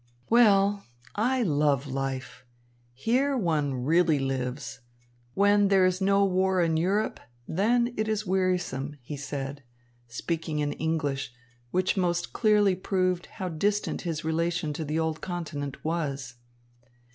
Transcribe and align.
"Well, 0.31 0.83
I 1.13 1.43
love 1.43 1.85
life. 1.85 2.43
Here 2.95 3.37
one 3.37 3.83
really 3.85 4.17
lives. 4.17 4.79
When 5.35 5.67
there 5.67 5.85
is 5.85 6.01
no 6.01 6.25
war 6.25 6.59
in 6.59 6.75
Europe, 6.75 7.19
then 7.47 7.93
it 7.95 8.07
is 8.07 8.25
wearisome," 8.25 8.97
he 9.03 9.15
said, 9.15 9.61
speaking 10.07 10.57
in 10.57 10.73
English, 10.73 11.35
which 11.69 11.97
most 11.97 12.33
clearly 12.33 12.73
proved 12.73 13.27
how 13.27 13.47
distant 13.49 14.01
his 14.01 14.25
relation 14.25 14.73
to 14.73 14.83
the 14.83 14.97
old 14.97 15.21
continent 15.21 15.85
was. 15.85 16.33